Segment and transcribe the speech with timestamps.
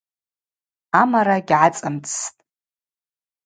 [1.01, 2.35] Амара гьгӏацӏымцӏстӏ.